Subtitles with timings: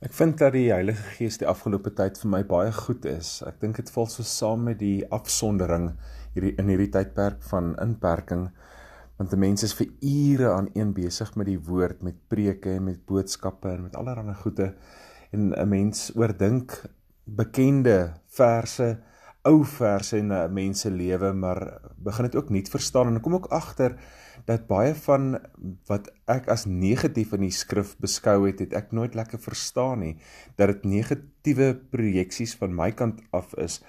[0.00, 3.42] Ek vind dat die Heilige Gees die afgelope tyd vir my baie goed is.
[3.44, 5.90] Ek dink dit val so saam met die afsondering
[6.32, 8.46] hierdie in hierdie tydperk van inperking
[9.18, 13.02] want mense is vir ure aan een besig met die woord, met preke en met
[13.04, 14.70] boodskappe en met allerlei goede
[15.36, 16.72] en 'n mens oordink
[17.26, 18.96] bekende verse,
[19.44, 21.60] ou verse in 'n mens se lewe, maar
[21.98, 24.00] begin dit ook nuut verstaan en kom ook agter
[24.46, 25.38] dat baie van
[25.88, 30.14] wat ek as negatief in die skrif beskou het, het ek nooit lekker verstaan nie
[30.60, 33.80] dat dit negatiewe projeksies van my kant af is.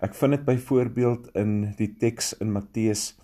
[0.00, 3.14] Ek vind dit byvoorbeeld in die teks in Matteus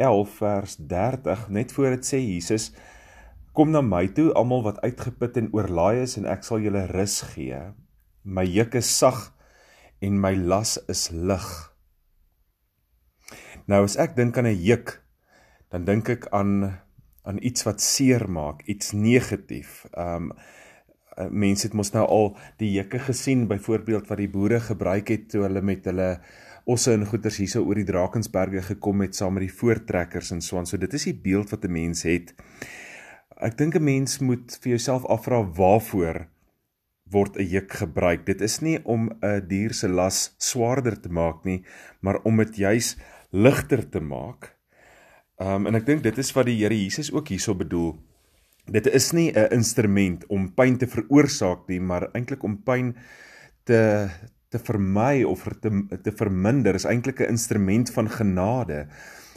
[0.00, 2.72] 11 vers 30 net voor dit sê Jesus
[3.54, 7.20] kom na my toe almal wat uitgeput en oorlaai is en ek sal julle rus
[7.34, 7.60] gee.
[8.24, 9.30] My juk is sag
[10.02, 11.46] en my las is lig.
[13.70, 15.03] Nou as ek dink aan 'n juk
[15.68, 16.80] dan dink ek aan
[17.24, 19.84] aan iets wat seer maak, iets negatief.
[19.96, 20.32] Um
[21.30, 25.44] mense het mos nou al die juke gesien byvoorbeeld wat die boere gebruik het toe
[25.44, 26.08] hulle met hulle
[26.66, 30.58] osse en goederes hierso oor die Drakensberge gekom het saam met die voortrekkers en so
[30.58, 30.66] aan.
[30.66, 32.34] So dit is die beeld wat 'n mens het.
[33.36, 36.26] Ek dink 'n mens moet vir jouself afvra waarvoor
[37.10, 38.26] word 'n juk gebruik.
[38.26, 41.62] Dit is nie om 'n dier se las swaarder te maak nie,
[42.00, 42.96] maar om dit juis
[43.30, 44.53] ligter te maak
[45.42, 47.96] Um en ek dink dit is wat die Here Jesus ook hierso bedoel.
[48.70, 52.94] Dit is nie 'n instrument om pyn te veroorsaak nie, maar eintlik om pyn
[53.64, 54.08] te
[54.50, 55.70] te vermy of te
[56.02, 58.86] te verminder is eintlik 'n instrument van genade.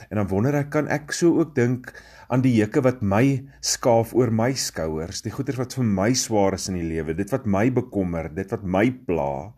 [0.09, 1.91] En dan wonder ek kan ek so ook dink
[2.29, 6.53] aan die juke wat my skaaf oor my skouers, die goeie wat vir my swaar
[6.53, 9.53] is in die lewe, dit wat my bekommer, dit wat my pla.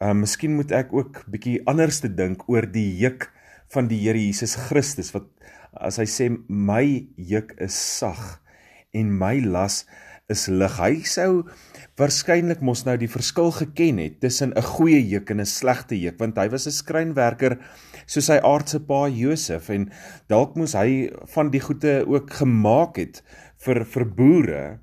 [0.00, 3.32] Um miskien moet ek ook bietjie anders te dink oor die juk
[3.74, 5.28] van die Here Jesus Christus wat
[5.72, 6.84] as hy sê my
[7.16, 8.40] juk is sag
[8.96, 9.84] en my las
[10.28, 10.76] is lig.
[10.80, 11.44] Hy sou
[11.98, 16.18] waarskynlik mos nou die verskil geken het tussen 'n goeie juk en 'n slegte juk
[16.20, 17.58] want hy was 'n skrynwerker
[18.06, 19.90] soos sy aardse pa Josef en
[20.28, 23.22] dalk moes hy van die goede ook gemaak het
[23.58, 24.78] vir vir boere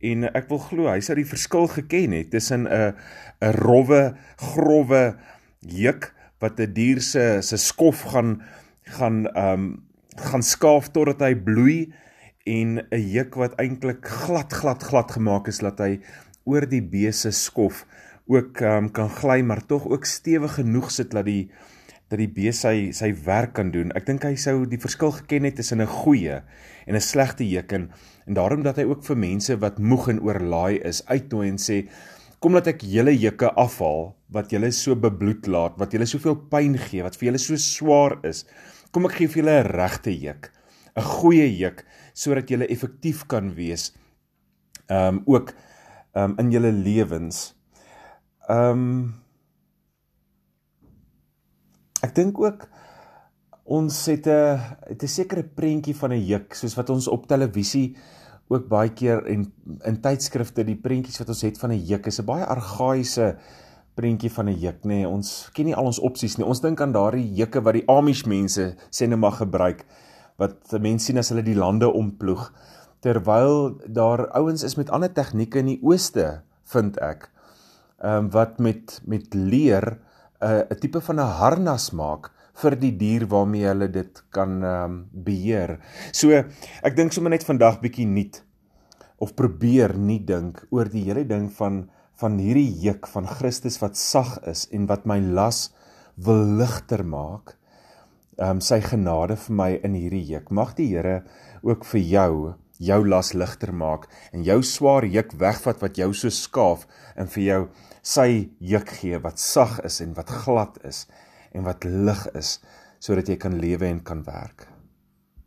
[0.00, 2.94] en ek wil glo hy sou die verskil geken het tussen 'n
[3.42, 5.16] 'n rowwe growwe
[5.60, 8.42] juk wat 'n dier se se skof gaan
[8.82, 9.84] gaan ehm um,
[10.16, 11.92] gaan skaaf totdat hy bloei
[12.44, 16.00] en 'n juk wat eintlik glad glad glad gemaak is dat hy
[16.44, 17.84] oor die beeste skof
[18.26, 21.50] ook um, kan gly maar tog ook stewig genoeg sit dat die
[22.06, 23.90] dat die bees sy sy werk kan doen.
[23.98, 26.42] Ek dink hy sou die verskil geken het tussen 'n goeie
[26.86, 27.90] en 'n slegte juk en
[28.26, 31.88] en daarom dat hy ook vir mense wat moeg en oorlaai is uitnooi en sê
[32.40, 36.76] kom laat ek julle jukke afhaal wat julle so bebloed laat, wat julle soveel pyn
[36.78, 38.44] gee, wat vir julle so swaar is.
[38.92, 40.50] Kom ek gee vir julle 'n regte juk,
[40.96, 43.92] 'n goeie juk sodat julle effektief kan wees.
[44.88, 45.52] Ehm um, ook
[46.14, 47.54] ehm um, in julle lewens.
[48.48, 49.14] Ehm um,
[52.06, 52.66] Ek dink ook
[53.66, 54.60] ons het 'n
[54.90, 57.96] het 'n sekere prentjie van 'n juk soos wat ons op televisie
[58.48, 59.46] ook baie keer en
[59.84, 63.36] in tydskrifte die prentjies wat ons het van 'n juk is 'n baie argaïese
[63.94, 64.88] prentjie van 'n juk nê.
[64.88, 66.46] Nee, ons ken nie al ons opsies nie.
[66.46, 69.84] Ons dink aan daardie jukke wat die Amish mense sê net maar gebruik
[70.36, 72.52] wat mense sien as hulle die lande omploeg
[73.00, 77.30] terwyl daar ouens is met ander tegnieke in die ooste vind ek.
[78.02, 79.98] Ehm um, wat met met leer
[80.40, 82.30] 'n uh, 'n tipe van 'n harnas maak
[82.62, 85.76] vir die dier waarmee hulle dit kan ehm um, beheer.
[86.12, 88.42] So ek dink sommer net vandag bietjie nuut
[89.22, 91.86] of probeer nie dink oor die hele ding van
[92.16, 95.68] van hierdie juk van Christus wat sag is en wat my las
[96.16, 97.56] wil ligter maak.
[98.40, 100.50] Ehm um, sy genade vir my in hierdie juk.
[100.50, 101.22] Mag die Here
[101.62, 106.28] ook vir jou jou las ligter maak en jou swaar juk wegvat wat jou so
[106.32, 106.84] skaaf
[107.16, 107.60] en vir jou
[108.02, 111.06] sy juk gee wat sag is en wat glad is
[111.52, 112.58] en wat lig is
[112.98, 114.66] sodat jy kan lewe en kan werk.